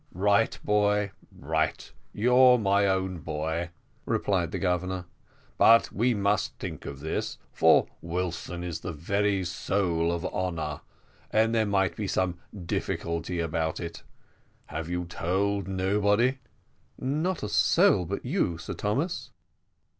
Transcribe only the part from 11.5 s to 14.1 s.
there may be some difficulty about it.